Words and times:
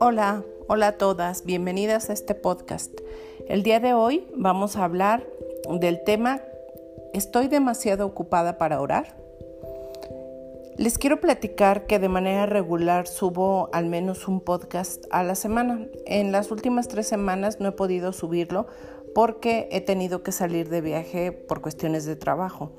Hola, 0.00 0.44
hola 0.68 0.88
a 0.88 0.92
todas, 0.98 1.44
bienvenidas 1.44 2.10
a 2.10 2.12
este 2.12 2.34
podcast. 2.34 2.92
El 3.48 3.62
día 3.62 3.80
de 3.80 3.94
hoy 3.94 4.26
vamos 4.36 4.76
a 4.76 4.84
hablar 4.84 5.26
del 5.70 6.02
tema 6.04 6.42
¿Estoy 7.14 7.48
demasiado 7.48 8.04
ocupada 8.06 8.58
para 8.58 8.80
orar? 8.80 9.16
Les 10.76 10.98
quiero 10.98 11.20
platicar 11.20 11.86
que 11.86 11.98
de 11.98 12.08
manera 12.08 12.46
regular 12.46 13.06
subo 13.06 13.70
al 13.72 13.86
menos 13.86 14.28
un 14.28 14.40
podcast 14.40 15.04
a 15.10 15.22
la 15.22 15.34
semana. 15.34 15.86
En 16.06 16.32
las 16.32 16.50
últimas 16.50 16.88
tres 16.88 17.06
semanas 17.06 17.60
no 17.60 17.68
he 17.68 17.72
podido 17.72 18.12
subirlo 18.12 18.66
porque 19.14 19.68
he 19.72 19.80
tenido 19.80 20.22
que 20.22 20.32
salir 20.32 20.68
de 20.68 20.80
viaje 20.80 21.32
por 21.32 21.60
cuestiones 21.60 22.04
de 22.04 22.16
trabajo. 22.16 22.72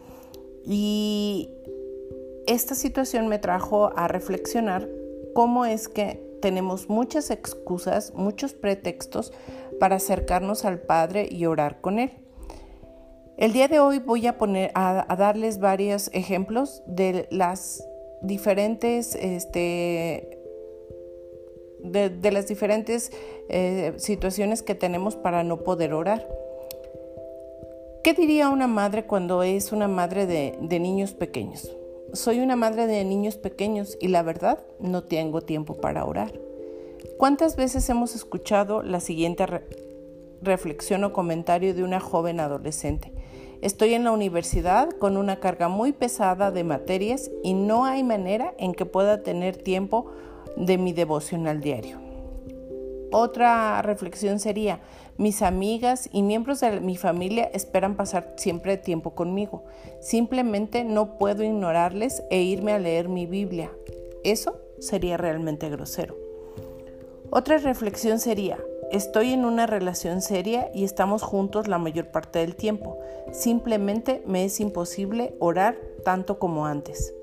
Y 0.65 1.49
esta 2.47 2.75
situación 2.75 3.27
me 3.27 3.39
trajo 3.39 3.91
a 3.95 4.07
reflexionar 4.07 4.87
cómo 5.33 5.65
es 5.65 5.87
que 5.87 6.21
tenemos 6.41 6.89
muchas 6.89 7.31
excusas, 7.31 8.13
muchos 8.13 8.53
pretextos 8.53 9.31
para 9.79 9.97
acercarnos 9.97 10.65
al 10.65 10.79
Padre 10.79 11.27
y 11.31 11.45
orar 11.45 11.81
con 11.81 11.99
Él. 11.99 12.11
El 13.37 13.53
día 13.53 13.67
de 13.67 13.79
hoy 13.79 13.99
voy 13.99 14.27
a 14.27 14.37
poner 14.37 14.71
a, 14.75 15.15
darles 15.17 15.59
varios 15.59 16.09
ejemplos 16.13 16.83
de 16.85 17.27
las 17.31 17.83
diferentes 18.21 19.15
este, 19.15 20.37
de, 21.83 22.31
las 22.31 22.47
diferentes 22.47 23.11
eh, 23.49 23.93
situaciones 23.97 24.61
que 24.61 24.75
tenemos 24.75 25.15
para 25.15 25.43
no 25.43 25.63
poder 25.63 25.93
orar. 25.93 26.27
¿Qué 28.03 28.15
diría 28.15 28.49
una 28.49 28.65
madre 28.65 29.05
cuando 29.05 29.43
es 29.43 29.71
una 29.71 29.87
madre 29.87 30.25
de 30.25 30.79
niños 30.79 31.13
pequeños? 31.13 31.71
Soy 32.13 32.39
una 32.39 32.55
madre 32.55 32.87
de 32.87 33.05
niños 33.05 33.37
pequeños 33.37 33.95
y 34.01 34.07
la 34.07 34.23
verdad 34.23 34.57
no 34.79 35.03
tengo 35.03 35.41
tiempo 35.41 35.75
para 35.75 36.03
orar. 36.03 36.33
¿Cuántas 37.19 37.55
veces 37.55 37.87
hemos 37.91 38.15
escuchado 38.15 38.81
la 38.81 39.01
siguiente 39.01 39.45
reflexión 40.41 41.03
o 41.03 41.13
comentario 41.13 41.75
de 41.75 41.83
una 41.83 41.99
joven 41.99 42.39
adolescente? 42.39 43.13
Estoy 43.61 43.93
en 43.93 44.03
la 44.03 44.13
universidad 44.13 44.89
con 44.89 45.15
una 45.15 45.39
carga 45.39 45.67
muy 45.67 45.91
pesada 45.91 46.49
de 46.49 46.63
materias 46.63 47.29
y 47.43 47.53
no 47.53 47.85
hay 47.85 48.01
manera 48.01 48.55
en 48.57 48.73
que 48.73 48.87
pueda 48.87 49.21
tener 49.21 49.57
tiempo 49.57 50.07
de 50.57 50.79
mi 50.79 50.91
devocional 50.91 51.61
diario. 51.61 52.10
Otra 53.11 53.81
reflexión 53.81 54.39
sería, 54.39 54.79
mis 55.17 55.41
amigas 55.41 56.09
y 56.13 56.23
miembros 56.23 56.61
de 56.61 56.79
mi 56.79 56.95
familia 56.95 57.49
esperan 57.53 57.95
pasar 57.95 58.33
siempre 58.37 58.77
tiempo 58.77 59.11
conmigo. 59.15 59.65
Simplemente 59.99 60.83
no 60.85 61.17
puedo 61.17 61.43
ignorarles 61.43 62.23
e 62.29 62.41
irme 62.41 62.71
a 62.71 62.79
leer 62.79 63.09
mi 63.09 63.25
Biblia. 63.25 63.69
Eso 64.23 64.57
sería 64.79 65.17
realmente 65.17 65.69
grosero. 65.69 66.15
Otra 67.29 67.57
reflexión 67.57 68.19
sería, 68.19 68.57
estoy 68.91 69.31
en 69.33 69.45
una 69.45 69.67
relación 69.67 70.21
seria 70.21 70.69
y 70.73 70.83
estamos 70.83 71.21
juntos 71.21 71.67
la 71.67 71.77
mayor 71.77 72.07
parte 72.07 72.39
del 72.39 72.55
tiempo. 72.55 72.97
Simplemente 73.31 74.23
me 74.25 74.45
es 74.45 74.59
imposible 74.59 75.35
orar 75.39 75.77
tanto 76.03 76.39
como 76.39 76.65
antes. 76.65 77.13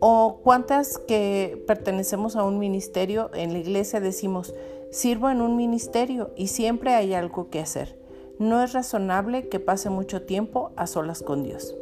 O 0.00 0.40
cuántas 0.42 0.98
que 0.98 1.62
pertenecemos 1.66 2.34
a 2.34 2.44
un 2.44 2.58
ministerio 2.58 3.30
en 3.34 3.52
la 3.52 3.58
iglesia 3.58 4.00
decimos, 4.00 4.54
Sirvo 4.90 5.30
en 5.30 5.40
un 5.40 5.56
ministerio 5.56 6.32
y 6.36 6.48
siempre 6.48 6.94
hay 6.94 7.14
algo 7.14 7.48
que 7.48 7.60
hacer. 7.60 7.96
No 8.40 8.60
es 8.62 8.72
razonable 8.72 9.48
que 9.48 9.60
pase 9.60 9.88
mucho 9.88 10.22
tiempo 10.22 10.72
a 10.76 10.88
solas 10.88 11.22
con 11.22 11.44
Dios. 11.44 11.76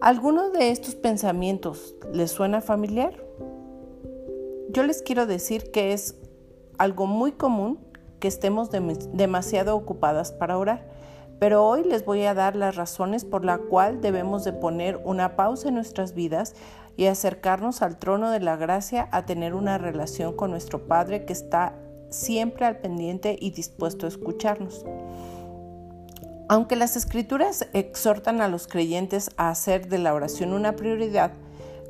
¿Alguno 0.00 0.50
de 0.50 0.70
estos 0.70 0.96
pensamientos 0.96 1.94
les 2.12 2.32
suena 2.32 2.60
familiar? 2.60 3.22
Yo 4.70 4.82
les 4.82 5.02
quiero 5.02 5.26
decir 5.26 5.70
que 5.70 5.92
es 5.92 6.16
algo 6.76 7.06
muy 7.06 7.32
común 7.32 7.78
que 8.18 8.26
estemos 8.26 8.70
demasiado 8.70 9.76
ocupadas 9.76 10.32
para 10.32 10.58
orar, 10.58 10.88
pero 11.38 11.64
hoy 11.64 11.84
les 11.84 12.04
voy 12.04 12.24
a 12.24 12.34
dar 12.34 12.56
las 12.56 12.74
razones 12.74 13.24
por 13.24 13.44
la 13.44 13.58
cual 13.58 14.00
debemos 14.00 14.42
de 14.42 14.52
poner 14.52 15.00
una 15.04 15.36
pausa 15.36 15.68
en 15.68 15.74
nuestras 15.74 16.14
vidas 16.14 16.54
y 17.00 17.06
acercarnos 17.06 17.80
al 17.80 17.96
trono 17.96 18.30
de 18.30 18.40
la 18.40 18.56
gracia 18.56 19.08
a 19.10 19.24
tener 19.24 19.54
una 19.54 19.78
relación 19.78 20.36
con 20.36 20.50
nuestro 20.50 20.86
Padre 20.86 21.24
que 21.24 21.32
está 21.32 21.74
siempre 22.10 22.66
al 22.66 22.76
pendiente 22.76 23.38
y 23.40 23.52
dispuesto 23.52 24.04
a 24.04 24.10
escucharnos. 24.10 24.84
Aunque 26.50 26.76
las 26.76 26.96
escrituras 26.96 27.66
exhortan 27.72 28.42
a 28.42 28.48
los 28.48 28.66
creyentes 28.66 29.30
a 29.38 29.48
hacer 29.48 29.88
de 29.88 29.96
la 29.96 30.12
oración 30.12 30.52
una 30.52 30.76
prioridad, 30.76 31.32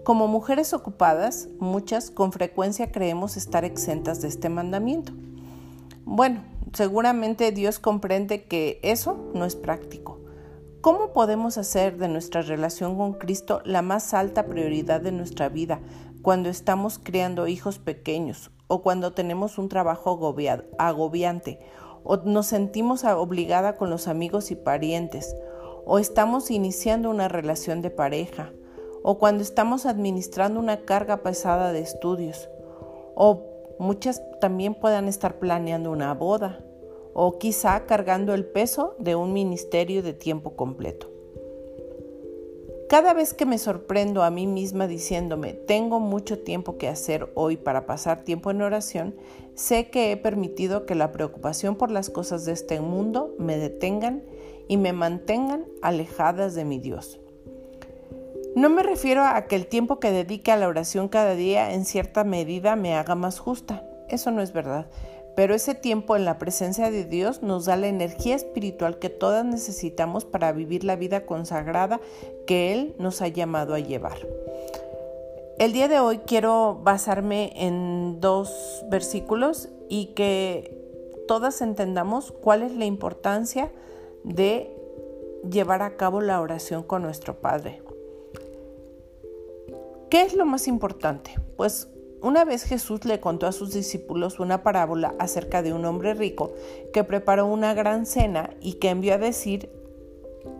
como 0.04 0.28
mujeres 0.28 0.72
ocupadas, 0.74 1.48
muchas 1.58 2.12
con 2.12 2.30
frecuencia 2.30 2.92
creemos 2.92 3.36
estar 3.36 3.64
exentas 3.64 4.22
de 4.22 4.28
este 4.28 4.48
mandamiento. 4.48 5.12
Bueno, 6.04 6.44
seguramente 6.72 7.50
Dios 7.50 7.80
comprende 7.80 8.44
que 8.44 8.78
eso 8.84 9.28
no 9.34 9.44
es 9.44 9.56
práctico. 9.56 10.19
¿Cómo 10.80 11.12
podemos 11.12 11.58
hacer 11.58 11.98
de 11.98 12.08
nuestra 12.08 12.40
relación 12.40 12.96
con 12.96 13.12
Cristo 13.12 13.60
la 13.66 13.82
más 13.82 14.14
alta 14.14 14.46
prioridad 14.46 15.02
de 15.02 15.12
nuestra 15.12 15.50
vida 15.50 15.78
cuando 16.22 16.48
estamos 16.48 16.98
criando 16.98 17.48
hijos 17.48 17.78
pequeños 17.78 18.50
o 18.66 18.80
cuando 18.80 19.12
tenemos 19.12 19.58
un 19.58 19.68
trabajo 19.68 20.18
agobiante 20.78 21.58
o 22.02 22.16
nos 22.16 22.46
sentimos 22.46 23.04
obligada 23.04 23.76
con 23.76 23.90
los 23.90 24.08
amigos 24.08 24.50
y 24.50 24.56
parientes 24.56 25.36
o 25.84 25.98
estamos 25.98 26.50
iniciando 26.50 27.10
una 27.10 27.28
relación 27.28 27.82
de 27.82 27.90
pareja 27.90 28.50
o 29.02 29.18
cuando 29.18 29.42
estamos 29.42 29.84
administrando 29.84 30.58
una 30.58 30.86
carga 30.86 31.18
pesada 31.18 31.72
de 31.72 31.80
estudios 31.80 32.48
o 33.14 33.44
muchas 33.78 34.22
también 34.40 34.74
puedan 34.74 35.08
estar 35.08 35.38
planeando 35.38 35.90
una 35.90 36.14
boda 36.14 36.64
o 37.14 37.38
quizá 37.38 37.86
cargando 37.86 38.34
el 38.34 38.44
peso 38.44 38.94
de 38.98 39.14
un 39.16 39.32
ministerio 39.32 40.02
de 40.02 40.12
tiempo 40.12 40.56
completo. 40.56 41.10
Cada 42.88 43.14
vez 43.14 43.34
que 43.34 43.46
me 43.46 43.58
sorprendo 43.58 44.24
a 44.24 44.30
mí 44.30 44.48
misma 44.48 44.88
diciéndome, 44.88 45.52
tengo 45.52 46.00
mucho 46.00 46.40
tiempo 46.40 46.76
que 46.76 46.88
hacer 46.88 47.30
hoy 47.36 47.56
para 47.56 47.86
pasar 47.86 48.24
tiempo 48.24 48.50
en 48.50 48.62
oración, 48.62 49.14
sé 49.54 49.90
que 49.90 50.10
he 50.10 50.16
permitido 50.16 50.86
que 50.86 50.96
la 50.96 51.12
preocupación 51.12 51.76
por 51.76 51.92
las 51.92 52.10
cosas 52.10 52.44
de 52.46 52.52
este 52.52 52.80
mundo 52.80 53.32
me 53.38 53.56
detengan 53.58 54.24
y 54.66 54.76
me 54.76 54.92
mantengan 54.92 55.66
alejadas 55.82 56.56
de 56.56 56.64
mi 56.64 56.80
Dios. 56.80 57.20
No 58.56 58.68
me 58.70 58.82
refiero 58.82 59.24
a 59.24 59.46
que 59.46 59.54
el 59.54 59.68
tiempo 59.68 60.00
que 60.00 60.10
dedique 60.10 60.50
a 60.50 60.56
la 60.56 60.66
oración 60.66 61.08
cada 61.08 61.36
día 61.36 61.72
en 61.72 61.84
cierta 61.84 62.24
medida 62.24 62.74
me 62.74 62.96
haga 62.96 63.14
más 63.14 63.38
justa. 63.38 63.84
Eso 64.08 64.32
no 64.32 64.42
es 64.42 64.52
verdad 64.52 64.90
pero 65.36 65.54
ese 65.54 65.74
tiempo 65.74 66.16
en 66.16 66.24
la 66.24 66.38
presencia 66.38 66.90
de 66.90 67.04
Dios 67.04 67.42
nos 67.42 67.66
da 67.66 67.76
la 67.76 67.88
energía 67.88 68.34
espiritual 68.34 68.98
que 68.98 69.08
todas 69.08 69.44
necesitamos 69.44 70.24
para 70.24 70.52
vivir 70.52 70.84
la 70.84 70.96
vida 70.96 71.26
consagrada 71.26 72.00
que 72.46 72.72
Él 72.72 72.94
nos 72.98 73.22
ha 73.22 73.28
llamado 73.28 73.74
a 73.74 73.78
llevar. 73.78 74.18
El 75.58 75.72
día 75.72 75.88
de 75.88 76.00
hoy 76.00 76.18
quiero 76.18 76.80
basarme 76.82 77.52
en 77.54 78.20
dos 78.20 78.84
versículos 78.90 79.68
y 79.88 80.06
que 80.14 80.74
todas 81.28 81.60
entendamos 81.60 82.32
cuál 82.32 82.62
es 82.62 82.72
la 82.74 82.86
importancia 82.86 83.70
de 84.24 84.74
llevar 85.48 85.82
a 85.82 85.96
cabo 85.96 86.20
la 86.20 86.40
oración 86.40 86.82
con 86.82 87.02
nuestro 87.02 87.40
Padre. 87.40 87.82
¿Qué 90.10 90.22
es 90.22 90.34
lo 90.34 90.44
más 90.44 90.66
importante? 90.66 91.34
Pues 91.56 91.88
una 92.22 92.44
vez 92.44 92.64
Jesús 92.64 93.04
le 93.04 93.20
contó 93.20 93.46
a 93.46 93.52
sus 93.52 93.72
discípulos 93.72 94.40
una 94.40 94.62
parábola 94.62 95.14
acerca 95.18 95.62
de 95.62 95.72
un 95.72 95.84
hombre 95.84 96.14
rico 96.14 96.52
que 96.92 97.04
preparó 97.04 97.46
una 97.46 97.74
gran 97.74 98.06
cena 98.06 98.50
y 98.60 98.74
que 98.74 98.90
envió 98.90 99.14
a 99.14 99.18
decir 99.18 99.70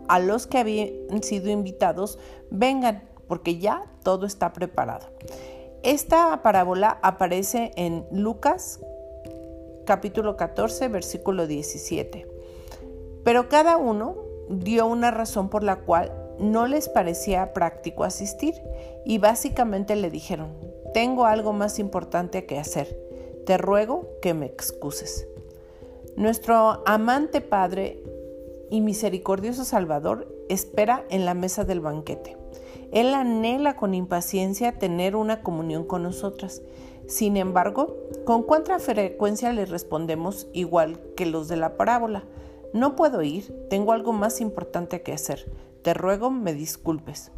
a 0.07 0.19
los 0.19 0.47
que 0.47 0.57
habían 0.57 1.23
sido 1.23 1.49
invitados, 1.49 2.19
vengan, 2.49 3.03
porque 3.27 3.59
ya 3.59 3.85
todo 4.03 4.25
está 4.25 4.53
preparado. 4.53 5.07
Esta 5.83 6.41
parábola 6.43 6.99
aparece 7.01 7.71
en 7.75 8.05
Lucas 8.11 8.79
capítulo 9.85 10.37
14, 10.37 10.87
versículo 10.89 11.47
17. 11.47 12.27
Pero 13.23 13.49
cada 13.49 13.77
uno 13.77 14.15
dio 14.49 14.85
una 14.85 15.11
razón 15.11 15.49
por 15.49 15.63
la 15.63 15.77
cual 15.77 16.11
no 16.39 16.67
les 16.67 16.89
parecía 16.89 17.53
práctico 17.53 18.03
asistir 18.03 18.55
y 19.05 19.17
básicamente 19.17 19.95
le 19.95 20.09
dijeron, 20.09 20.70
tengo 20.93 21.25
algo 21.25 21.53
más 21.53 21.79
importante 21.79 22.45
que 22.45 22.59
hacer. 22.59 22.97
Te 23.45 23.57
ruego 23.57 24.07
que 24.21 24.33
me 24.33 24.45
excuses. 24.45 25.27
Nuestro 26.15 26.83
amante 26.85 27.41
Padre 27.41 28.03
y 28.69 28.81
misericordioso 28.81 29.65
Salvador 29.65 30.27
espera 30.49 31.05
en 31.09 31.25
la 31.25 31.33
mesa 31.33 31.63
del 31.63 31.79
banquete. 31.79 32.37
Él 32.91 33.13
anhela 33.13 33.77
con 33.77 33.93
impaciencia 33.93 34.77
tener 34.77 35.15
una 35.15 35.41
comunión 35.41 35.85
con 35.85 36.03
nosotras. 36.03 36.61
Sin 37.07 37.37
embargo, 37.37 37.97
¿con 38.25 38.43
cuánta 38.43 38.79
frecuencia 38.79 39.51
le 39.53 39.65
respondemos 39.65 40.47
igual 40.53 40.99
que 41.15 41.25
los 41.25 41.47
de 41.47 41.55
la 41.55 41.77
parábola? 41.77 42.25
No 42.73 42.95
puedo 42.95 43.21
ir, 43.21 43.53
tengo 43.69 43.93
algo 43.93 44.13
más 44.13 44.41
importante 44.41 45.01
que 45.01 45.13
hacer. 45.13 45.51
Te 45.81 45.93
ruego 45.93 46.31
me 46.31 46.53
disculpes. 46.53 47.31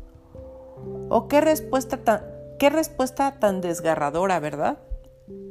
¿O 1.10 1.28
qué 1.28 1.42
respuesta 1.42 2.04
tan, 2.04 2.22
qué 2.64 2.70
respuesta 2.70 3.40
tan 3.40 3.60
desgarradora, 3.60 4.40
verdad? 4.40 4.78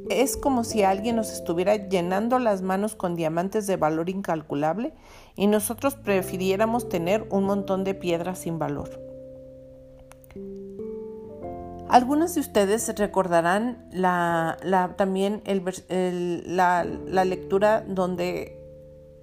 Es 0.09 0.35
como 0.35 0.63
si 0.63 0.81
alguien 0.81 1.15
nos 1.15 1.31
estuviera 1.31 1.75
llenando 1.75 2.39
las 2.39 2.63
manos 2.63 2.95
con 2.95 3.15
diamantes 3.15 3.67
de 3.67 3.77
valor 3.77 4.09
incalculable 4.09 4.95
y 5.35 5.45
nosotros 5.45 5.93
prefiriéramos 5.93 6.89
tener 6.89 7.27
un 7.29 7.43
montón 7.43 7.83
de 7.83 7.93
piedras 7.93 8.39
sin 8.39 8.57
valor. 8.57 8.99
Algunos 11.87 12.33
de 12.33 12.41
ustedes 12.41 12.91
recordarán 12.97 13.87
la, 13.91 14.57
también 14.97 15.43
la, 16.47 16.83
la 16.83 17.25
lectura 17.25 17.85
donde 17.87 18.59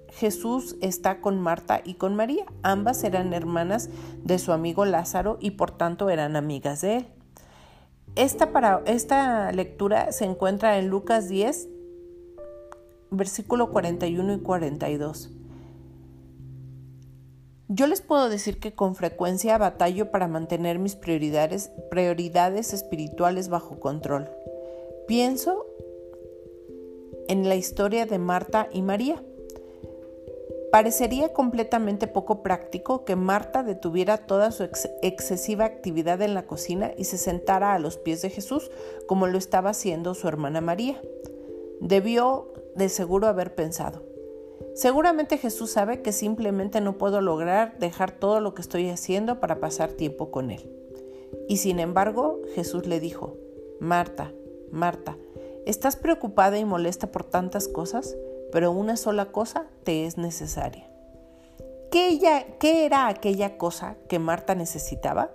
Jesús 0.07 0.77
está 0.79 1.19
con 1.19 1.41
Marta 1.41 1.81
y 1.83 1.95
con 1.95 2.15
María. 2.15 2.45
Ambas 2.63 3.03
eran 3.03 3.33
hermanas 3.33 3.89
de 4.23 4.39
su 4.39 4.53
amigo 4.53 4.85
Lázaro 4.85 5.37
y 5.41 5.51
por 5.51 5.71
tanto 5.71 6.09
eran 6.09 6.37
amigas 6.37 6.79
de 6.79 6.95
él. 6.95 7.20
Esta, 8.15 8.51
para, 8.51 8.81
esta 8.85 9.51
lectura 9.51 10.11
se 10.11 10.25
encuentra 10.25 10.77
en 10.77 10.89
Lucas 10.89 11.29
10, 11.29 11.69
versículo 13.09 13.71
41 13.71 14.33
y 14.33 14.39
42. 14.39 15.31
Yo 17.69 17.87
les 17.87 18.01
puedo 18.01 18.27
decir 18.27 18.59
que 18.59 18.73
con 18.73 18.95
frecuencia 18.95 19.57
batallo 19.57 20.11
para 20.11 20.27
mantener 20.27 20.77
mis 20.77 20.97
prioridades, 20.97 21.71
prioridades 21.89 22.73
espirituales 22.73 23.47
bajo 23.47 23.79
control. 23.79 24.29
Pienso 25.07 25.65
en 27.29 27.47
la 27.47 27.55
historia 27.55 28.05
de 28.05 28.19
Marta 28.19 28.67
y 28.73 28.81
María. 28.81 29.23
Parecería 30.71 31.33
completamente 31.33 32.07
poco 32.07 32.41
práctico 32.43 33.03
que 33.03 33.15
Marta 33.15 33.63
detuviera 33.63 34.17
toda 34.17 34.51
su 34.51 34.63
excesiva 35.01 35.65
actividad 35.65 36.21
en 36.21 36.33
la 36.33 36.47
cocina 36.47 36.91
y 36.97 37.03
se 37.03 37.17
sentara 37.17 37.73
a 37.73 37.79
los 37.79 37.97
pies 37.97 38.21
de 38.21 38.29
Jesús 38.29 38.71
como 39.05 39.27
lo 39.27 39.37
estaba 39.37 39.71
haciendo 39.71 40.13
su 40.13 40.27
hermana 40.27 40.61
María. 40.61 41.01
Debió 41.81 42.53
de 42.75 42.87
seguro 42.87 43.27
haber 43.27 43.53
pensado, 43.53 44.03
Seguramente 44.73 45.37
Jesús 45.37 45.71
sabe 45.71 46.01
que 46.01 46.13
simplemente 46.13 46.79
no 46.81 46.97
puedo 46.97 47.19
lograr 47.19 47.77
dejar 47.79 48.11
todo 48.11 48.39
lo 48.39 48.53
que 48.53 48.61
estoy 48.61 48.89
haciendo 48.89 49.39
para 49.39 49.59
pasar 49.59 49.91
tiempo 49.91 50.31
con 50.31 50.49
Él. 50.49 50.71
Y 51.47 51.57
sin 51.57 51.79
embargo, 51.79 52.39
Jesús 52.55 52.87
le 52.87 52.99
dijo, 52.99 53.35
Marta, 53.79 54.31
Marta, 54.71 55.17
estás 55.65 55.97
preocupada 55.97 56.57
y 56.57 56.65
molesta 56.65 57.11
por 57.11 57.25
tantas 57.25 57.67
cosas, 57.67 58.15
pero 58.51 58.71
una 58.71 58.97
sola 58.97 59.25
cosa 59.25 59.65
te 59.83 60.05
es 60.05 60.17
necesaria. 60.17 60.87
¿Qué, 61.91 62.19
¿Qué 62.59 62.85
era 62.85 63.07
aquella 63.07 63.57
cosa 63.57 63.95
que 64.07 64.19
Marta 64.19 64.55
necesitaba? 64.55 65.31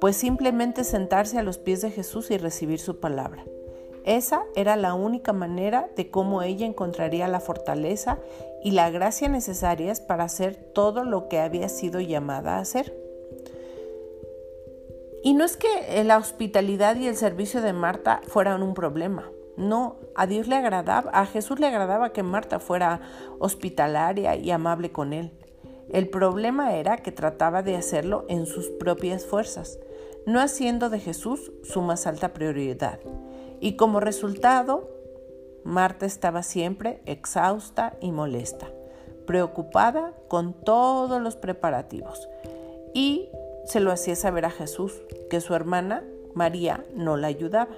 Pues 0.00 0.16
simplemente 0.16 0.84
sentarse 0.84 1.38
a 1.38 1.42
los 1.42 1.58
pies 1.58 1.80
de 1.80 1.90
Jesús 1.90 2.30
y 2.30 2.38
recibir 2.38 2.78
su 2.78 3.00
palabra. 3.00 3.44
Esa 4.04 4.44
era 4.54 4.76
la 4.76 4.94
única 4.94 5.32
manera 5.32 5.88
de 5.96 6.10
cómo 6.12 6.42
ella 6.42 6.64
encontraría 6.64 7.26
la 7.26 7.40
fortaleza 7.40 8.18
y 8.62 8.70
la 8.70 8.88
gracia 8.90 9.28
necesarias 9.28 10.00
para 10.00 10.24
hacer 10.24 10.54
todo 10.54 11.04
lo 11.04 11.28
que 11.28 11.40
había 11.40 11.68
sido 11.68 11.98
llamada 11.98 12.56
a 12.56 12.60
hacer. 12.60 12.96
Y 15.24 15.34
no 15.34 15.44
es 15.44 15.56
que 15.56 16.04
la 16.04 16.18
hospitalidad 16.18 16.94
y 16.94 17.08
el 17.08 17.16
servicio 17.16 17.62
de 17.62 17.72
Marta 17.72 18.20
fueran 18.28 18.62
un 18.62 18.74
problema. 18.74 19.28
No, 19.56 19.96
a 20.14 20.26
Dios 20.26 20.48
le 20.48 20.56
agradaba, 20.56 21.10
a 21.12 21.26
Jesús 21.26 21.58
le 21.60 21.66
agradaba 21.66 22.12
que 22.12 22.22
Marta 22.22 22.58
fuera 22.58 23.00
hospitalaria 23.38 24.36
y 24.36 24.50
amable 24.50 24.92
con 24.92 25.12
él. 25.12 25.32
El 25.88 26.08
problema 26.08 26.74
era 26.74 26.98
que 26.98 27.12
trataba 27.12 27.62
de 27.62 27.76
hacerlo 27.76 28.24
en 28.28 28.46
sus 28.46 28.68
propias 28.68 29.24
fuerzas, 29.24 29.78
no 30.26 30.40
haciendo 30.40 30.90
de 30.90 30.98
Jesús 30.98 31.52
su 31.62 31.80
más 31.80 32.06
alta 32.06 32.32
prioridad. 32.32 32.98
Y 33.60 33.76
como 33.76 34.00
resultado, 34.00 34.90
Marta 35.64 36.06
estaba 36.06 36.42
siempre 36.42 37.00
exhausta 37.06 37.96
y 38.00 38.12
molesta, 38.12 38.68
preocupada 39.26 40.12
con 40.28 40.52
todos 40.52 41.22
los 41.22 41.36
preparativos. 41.36 42.28
Y 42.92 43.30
se 43.64 43.80
lo 43.80 43.90
hacía 43.92 44.16
saber 44.16 44.44
a 44.44 44.50
Jesús, 44.50 45.02
que 45.30 45.40
su 45.40 45.54
hermana 45.54 46.04
María 46.34 46.84
no 46.94 47.16
la 47.16 47.28
ayudaba. 47.28 47.74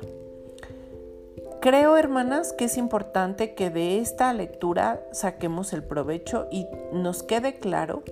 Creo, 1.61 1.97
hermanas, 1.97 2.53
que 2.53 2.67
es 2.67 2.77
importante 2.77 3.55
que 3.55 3.71
de 3.71 3.99
esta 3.99 4.33
lectura 4.33 5.05
saquemos 5.13 5.73
el 5.73 5.83
provecho 5.83 6.47
y 6.53 6.67
nos 6.93 7.25
quede 7.25 7.59
claro 7.59 8.05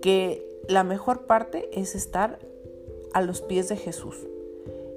que 0.00 0.46
la 0.68 0.84
mejor 0.84 1.26
parte 1.26 1.68
es 1.72 1.96
estar 1.96 2.38
a 3.12 3.20
los 3.20 3.42
pies 3.42 3.68
de 3.68 3.76
Jesús 3.76 4.16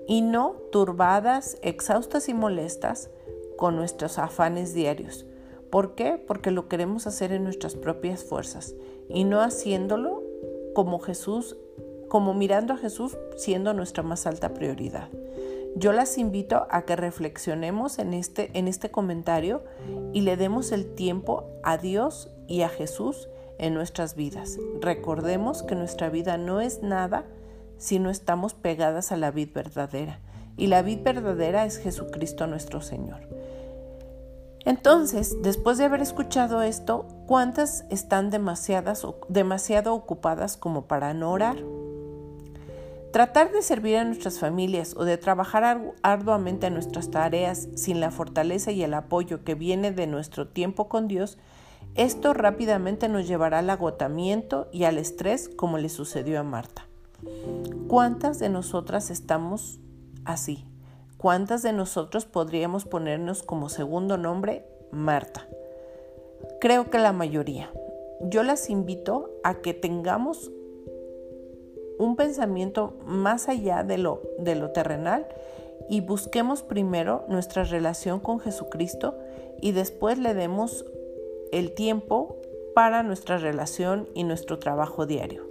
y 0.08 0.22
no 0.22 0.58
turbadas, 0.72 1.58
exhaustas 1.64 2.30
y 2.30 2.36
molestas 2.36 3.10
con 3.58 3.78
nuestros 3.78 4.20
afanes 4.20 4.74
diarios. 4.76 5.26
¿Por 5.72 5.96
qué? 5.96 6.22
Porque 6.28 6.52
lo 6.52 6.68
queremos 6.68 7.08
hacer 7.08 7.32
en 7.32 7.44
nuestras 7.46 7.76
propias 7.76 8.24
fuerzas 8.24 8.76
y 9.10 9.24
no 9.24 9.42
haciéndolo 9.42 10.22
como 10.76 11.00
Jesús, 11.00 11.56
como 12.10 12.34
mirando 12.34 12.74
a 12.74 12.78
Jesús 12.78 13.18
siendo 13.38 13.74
nuestra 13.74 14.04
más 14.04 14.28
alta 14.28 14.54
prioridad. 14.54 15.10
Yo 15.76 15.94
las 15.94 16.18
invito 16.18 16.68
a 16.70 16.84
que 16.84 16.96
reflexionemos 16.96 17.98
en 17.98 18.14
este, 18.14 18.52
en 18.58 18.68
este 18.68 18.92
comentario 18.92 19.64
y 20.14 20.22
le 20.22 20.36
demos 20.36 20.72
el 20.72 20.94
tiempo 20.96 21.46
a 21.64 21.78
Dios 21.78 22.30
y 22.48 22.62
a 22.64 22.70
Jesús 22.70 23.30
en 23.58 23.74
nuestras 23.74 24.16
vidas. 24.16 24.58
Recordemos 24.82 25.64
que 25.64 25.76
nuestra 25.76 26.10
vida 26.10 26.38
no 26.38 26.60
es 26.60 26.82
nada 26.84 27.26
si 27.78 28.00
no 28.00 28.10
estamos 28.10 28.54
pegadas 28.54 29.12
a 29.12 29.18
la 29.18 29.32
vid 29.32 29.54
verdadera. 29.54 30.20
Y 30.58 30.68
la 30.68 30.82
vid 30.82 31.02
verdadera 31.04 31.66
es 31.66 31.78
Jesucristo 31.78 32.48
nuestro 32.48 32.82
Señor. 32.82 33.22
Entonces, 34.66 35.36
después 35.42 35.78
de 35.78 35.86
haber 35.86 36.02
escuchado 36.02 36.62
esto, 36.62 37.08
¿cuántas 37.28 37.86
están 37.90 38.30
demasiadas, 38.30 39.08
demasiado 39.28 39.96
ocupadas 39.96 40.58
como 40.58 40.86
para 40.86 41.14
no 41.14 41.32
orar? 41.32 41.58
Tratar 43.12 43.52
de 43.52 43.62
servir 43.62 43.98
a 43.98 44.06
nuestras 44.06 44.40
familias 44.40 44.96
o 44.96 45.04
de 45.04 45.18
trabajar 45.18 45.94
arduamente 46.02 46.68
en 46.68 46.74
nuestras 46.74 47.12
tareas 47.12 47.68
sin 47.76 48.00
la 48.00 48.10
fortaleza 48.10 48.72
y 48.72 48.84
el 48.84 48.94
apoyo 48.94 49.44
que 49.44 49.54
viene 49.54 49.92
de 49.92 50.08
nuestro 50.08 50.48
tiempo 50.48 50.88
con 50.88 51.10
Dios, 51.10 51.38
esto 51.96 52.34
rápidamente 52.34 53.10
nos 53.10 53.28
llevará 53.28 53.60
al 53.60 53.70
agotamiento 53.70 54.70
y 54.72 54.86
al 54.86 54.98
estrés 54.98 55.50
como 55.50 55.78
le 55.78 55.90
sucedió 55.90 56.40
a 56.40 56.44
Marta. 56.44 56.88
¿Cuántas 57.90 58.40
de 58.40 58.48
nosotras 58.48 59.10
estamos 59.10 59.82
así? 60.24 60.66
¿Cuántas 61.18 61.64
de 61.64 61.74
nosotros 61.74 62.26
podríamos 62.26 62.86
ponernos 62.86 63.44
como 63.44 63.68
segundo 63.68 64.18
nombre 64.18 64.66
Marta? 64.92 65.48
Creo 66.62 66.90
que 66.90 66.98
la 66.98 67.12
mayoría. 67.12 67.70
Yo 68.22 68.44
las 68.44 68.70
invito 68.70 69.32
a 69.44 69.56
que 69.56 69.74
tengamos 69.74 70.52
un 72.02 72.16
pensamiento 72.16 72.96
más 73.06 73.48
allá 73.48 73.84
de 73.84 74.00
lo, 74.00 74.24
de 74.40 74.56
lo 74.56 74.72
terrenal 74.72 75.28
y 75.88 76.02
busquemos 76.02 76.64
primero 76.64 77.26
nuestra 77.28 77.64
relación 77.64 78.20
con 78.20 78.40
Jesucristo 78.40 79.20
y 79.62 79.72
después 79.72 80.18
le 80.18 80.34
demos 80.34 80.84
el 81.52 81.76
tiempo 81.76 82.38
para 82.74 83.04
nuestra 83.04 83.38
relación 83.38 84.10
y 84.16 84.24
nuestro 84.24 84.58
trabajo 84.58 85.06
diario. 85.06 85.46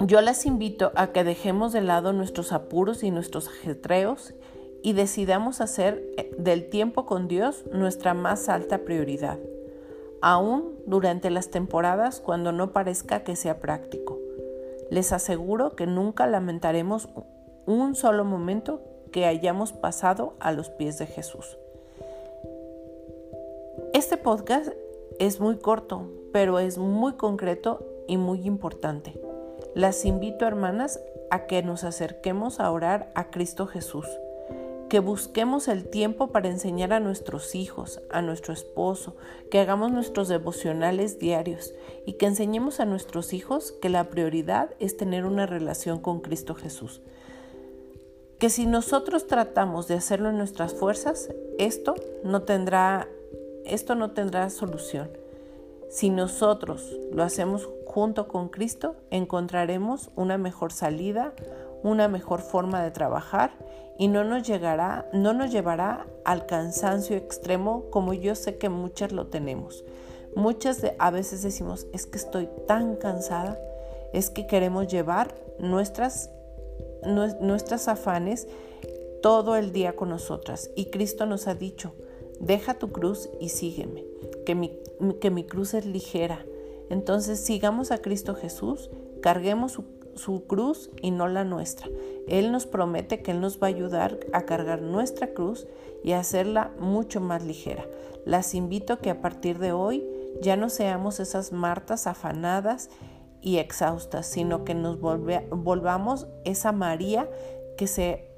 Yo 0.00 0.20
las 0.20 0.44
invito 0.44 0.92
a 0.94 1.08
que 1.08 1.24
dejemos 1.24 1.72
de 1.72 1.80
lado 1.80 2.12
nuestros 2.12 2.52
apuros 2.52 3.02
y 3.02 3.10
nuestros 3.10 3.48
ajetreos 3.48 4.34
y 4.82 4.92
decidamos 4.92 5.62
hacer 5.62 6.04
eh, 6.18 6.34
del 6.36 6.68
tiempo 6.68 7.06
con 7.06 7.28
Dios 7.28 7.64
nuestra 7.72 8.12
más 8.12 8.50
alta 8.50 8.84
prioridad, 8.84 9.38
aún 10.20 10.74
durante 10.86 11.30
las 11.30 11.50
temporadas 11.50 12.20
cuando 12.20 12.52
no 12.52 12.74
parezca 12.74 13.24
que 13.24 13.36
sea 13.36 13.60
práctico. 13.60 14.19
Les 14.90 15.12
aseguro 15.12 15.76
que 15.76 15.86
nunca 15.86 16.26
lamentaremos 16.26 17.08
un 17.66 17.94
solo 17.94 18.24
momento 18.24 18.82
que 19.12 19.26
hayamos 19.26 19.72
pasado 19.72 20.34
a 20.40 20.52
los 20.52 20.70
pies 20.70 20.98
de 20.98 21.06
Jesús. 21.06 21.56
Este 23.94 24.16
podcast 24.16 24.70
es 25.18 25.40
muy 25.40 25.58
corto, 25.58 26.10
pero 26.32 26.58
es 26.58 26.78
muy 26.78 27.14
concreto 27.14 27.84
y 28.08 28.16
muy 28.16 28.46
importante. 28.46 29.20
Las 29.74 30.04
invito, 30.04 30.46
hermanas, 30.46 31.00
a 31.30 31.46
que 31.46 31.62
nos 31.62 31.84
acerquemos 31.84 32.58
a 32.58 32.70
orar 32.70 33.12
a 33.14 33.30
Cristo 33.30 33.66
Jesús, 33.66 34.06
que 34.90 34.98
busquemos 34.98 35.68
el 35.68 35.88
tiempo 35.88 36.32
para 36.32 36.48
enseñar 36.48 36.92
a 36.92 37.00
nuestros 37.00 37.54
hijos, 37.54 38.02
a 38.10 38.20
nuestro 38.20 38.52
esposo, 38.52 39.16
que 39.50 39.60
hagamos 39.60 39.92
nuestros 39.92 40.28
devocionales 40.28 41.18
diarios 41.18 41.72
y 42.04 42.14
que 42.14 42.26
enseñemos 42.26 42.80
a 42.80 42.84
nuestros 42.84 43.32
hijos 43.32 43.72
que 43.80 43.88
la 43.88 44.10
prioridad 44.10 44.70
es 44.80 44.96
tener 44.96 45.24
una 45.24 45.46
relación 45.46 46.00
con 46.00 46.20
Cristo 46.20 46.56
Jesús. 46.56 47.00
Que 48.40 48.50
si 48.50 48.66
nosotros 48.66 49.28
tratamos 49.28 49.86
de 49.86 49.94
hacerlo 49.94 50.28
en 50.28 50.38
nuestras 50.38 50.74
fuerzas, 50.74 51.30
esto 51.58 51.94
no 52.24 52.42
tendrá 52.42 53.08
esto 53.64 53.94
no 53.94 54.10
tendrá 54.10 54.50
solución. 54.50 55.10
Si 55.88 56.10
nosotros 56.10 56.98
lo 57.12 57.22
hacemos 57.22 57.68
junto 57.86 58.26
con 58.26 58.48
Cristo 58.48 58.96
encontraremos 59.10 60.10
una 60.16 60.38
mejor 60.38 60.72
salida, 60.72 61.32
una 61.82 62.08
mejor 62.08 62.40
forma 62.40 62.82
de 62.82 62.90
trabajar 62.90 63.52
y 63.98 64.08
no 64.08 64.24
nos 64.24 64.46
llegará, 64.46 65.08
no 65.12 65.32
nos 65.32 65.50
llevará 65.50 66.06
al 66.24 66.46
cansancio 66.46 67.16
extremo 67.16 67.90
como 67.90 68.14
yo 68.14 68.34
sé 68.34 68.56
que 68.56 68.68
muchas 68.68 69.12
lo 69.12 69.26
tenemos. 69.26 69.84
Muchas 70.34 70.80
de, 70.80 70.94
a 70.98 71.10
veces 71.10 71.42
decimos, 71.42 71.86
es 71.92 72.06
que 72.06 72.18
estoy 72.18 72.48
tan 72.66 72.96
cansada, 72.96 73.58
es 74.12 74.30
que 74.30 74.46
queremos 74.46 74.88
llevar 74.88 75.34
nuestras, 75.58 76.30
nuestras 77.40 77.88
afanes 77.88 78.46
todo 79.22 79.56
el 79.56 79.72
día 79.72 79.96
con 79.96 80.08
nosotras. 80.08 80.70
Y 80.76 80.86
Cristo 80.86 81.26
nos 81.26 81.46
ha 81.46 81.54
dicho, 81.54 81.94
deja 82.38 82.74
tu 82.74 82.92
cruz 82.92 83.28
y 83.40 83.50
sígueme, 83.50 84.04
que 84.46 84.54
mi, 84.54 84.78
que 85.20 85.30
mi 85.30 85.44
cruz 85.44 85.74
es 85.74 85.84
ligera. 85.84 86.44
Entonces 86.88 87.40
sigamos 87.40 87.90
a 87.90 87.98
Cristo 87.98 88.34
Jesús, 88.34 88.90
carguemos 89.20 89.72
su, 89.72 89.84
su 90.20 90.46
cruz 90.46 90.90
y 91.00 91.10
no 91.10 91.28
la 91.28 91.44
nuestra. 91.44 91.88
Él 92.28 92.52
nos 92.52 92.66
promete 92.66 93.22
que 93.22 93.30
Él 93.32 93.40
nos 93.40 93.60
va 93.60 93.66
a 93.66 93.70
ayudar 93.70 94.18
a 94.32 94.42
cargar 94.42 94.82
nuestra 94.82 95.32
cruz 95.32 95.66
y 96.04 96.12
a 96.12 96.20
hacerla 96.20 96.72
mucho 96.78 97.20
más 97.20 97.44
ligera. 97.44 97.86
Las 98.24 98.54
invito 98.54 98.94
a 98.94 98.98
que 98.98 99.10
a 99.10 99.20
partir 99.20 99.58
de 99.58 99.72
hoy 99.72 100.06
ya 100.42 100.56
no 100.56 100.68
seamos 100.68 101.20
esas 101.20 101.52
Martas 101.52 102.06
afanadas 102.06 102.90
y 103.40 103.56
exhaustas, 103.56 104.26
sino 104.26 104.64
que 104.64 104.74
nos 104.74 105.00
volvamos 105.00 106.26
esa 106.44 106.72
María 106.72 107.28
que 107.76 107.86
se 107.86 108.30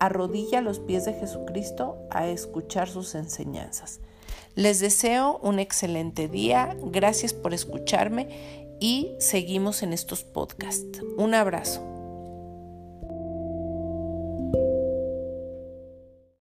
arrodilla 0.00 0.58
a 0.58 0.62
los 0.62 0.80
pies 0.80 1.04
de 1.04 1.14
Jesucristo 1.14 1.96
a 2.10 2.28
escuchar 2.28 2.88
sus 2.88 3.14
enseñanzas. 3.14 4.00
Les 4.54 4.80
deseo 4.80 5.38
un 5.42 5.60
excelente 5.60 6.26
día, 6.26 6.76
gracias 6.82 7.32
por 7.32 7.54
escucharme 7.54 8.67
y 8.80 9.14
seguimos 9.18 9.82
en 9.82 9.92
estos 9.92 10.24
podcasts. 10.24 11.02
Un 11.16 11.34
abrazo. 11.34 11.97